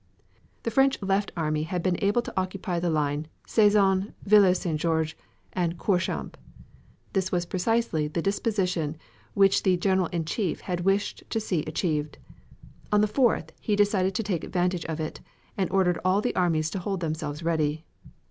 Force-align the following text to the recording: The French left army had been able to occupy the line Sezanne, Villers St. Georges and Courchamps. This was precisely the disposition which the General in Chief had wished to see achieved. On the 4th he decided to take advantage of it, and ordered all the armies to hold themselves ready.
The 0.63 0.71
French 0.71 0.99
left 1.03 1.31
army 1.37 1.61
had 1.61 1.83
been 1.83 1.97
able 2.01 2.23
to 2.23 2.33
occupy 2.35 2.79
the 2.79 2.89
line 2.89 3.27
Sezanne, 3.45 4.15
Villers 4.25 4.57
St. 4.61 4.79
Georges 4.81 5.13
and 5.53 5.77
Courchamps. 5.77 6.39
This 7.13 7.31
was 7.31 7.45
precisely 7.45 8.07
the 8.07 8.19
disposition 8.19 8.97
which 9.35 9.61
the 9.61 9.77
General 9.77 10.07
in 10.07 10.25
Chief 10.25 10.61
had 10.61 10.79
wished 10.81 11.21
to 11.29 11.39
see 11.39 11.61
achieved. 11.67 12.17
On 12.91 13.01
the 13.01 13.07
4th 13.07 13.49
he 13.59 13.75
decided 13.75 14.15
to 14.15 14.23
take 14.23 14.43
advantage 14.43 14.85
of 14.85 14.99
it, 14.99 15.19
and 15.55 15.69
ordered 15.69 15.99
all 16.03 16.19
the 16.19 16.35
armies 16.35 16.71
to 16.71 16.79
hold 16.79 16.99
themselves 17.01 17.43
ready. 17.43 17.85